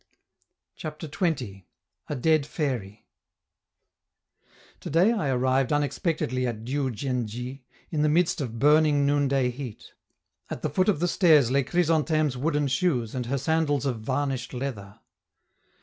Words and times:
CHAPTER 0.75 1.07
XX. 1.07 1.65
A 2.09 2.15
DEAD 2.15 2.47
FAIRY 2.47 3.05
Today 4.79 5.11
I 5.11 5.29
arrived 5.29 5.71
unexpectedly 5.71 6.47
at 6.47 6.65
Diou 6.65 6.89
djen 6.89 7.27
dji, 7.27 7.61
in 7.91 8.01
the 8.01 8.09
midst 8.09 8.41
of 8.41 8.57
burning 8.57 9.05
noonday 9.05 9.51
heat. 9.51 9.93
At 10.49 10.63
the 10.63 10.71
foot 10.71 10.89
of 10.89 11.01
the 11.01 11.07
stairs 11.07 11.51
lay 11.51 11.63
Chrysantheme's 11.63 12.35
wooden 12.35 12.67
shoes 12.67 13.13
and 13.13 13.27
her 13.27 13.37
sandals 13.37 13.85
of 13.85 13.99
varnished 13.99 14.55
leather. 14.55 14.99